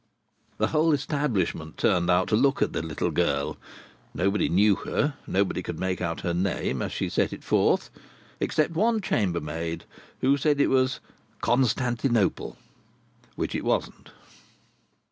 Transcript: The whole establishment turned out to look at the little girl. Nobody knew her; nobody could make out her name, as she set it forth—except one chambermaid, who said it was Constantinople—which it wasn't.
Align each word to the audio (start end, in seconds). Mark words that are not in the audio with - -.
The 0.57 0.69
whole 0.69 0.93
establishment 0.93 1.77
turned 1.77 2.09
out 2.09 2.27
to 2.29 2.35
look 2.35 2.63
at 2.63 2.73
the 2.73 2.81
little 2.81 3.11
girl. 3.11 3.57
Nobody 4.15 4.49
knew 4.49 4.77
her; 4.77 5.13
nobody 5.27 5.61
could 5.61 5.79
make 5.79 6.01
out 6.01 6.21
her 6.21 6.33
name, 6.33 6.81
as 6.81 6.91
she 6.91 7.07
set 7.07 7.31
it 7.31 7.43
forth—except 7.43 8.73
one 8.73 8.99
chambermaid, 9.01 9.83
who 10.21 10.37
said 10.37 10.59
it 10.59 10.71
was 10.71 11.01
Constantinople—which 11.41 13.53
it 13.53 13.63
wasn't. 13.63 14.09